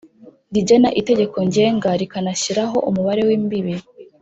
[0.53, 3.75] Rigena itegeko Ngenga rikanashyiraho umubare w imbibi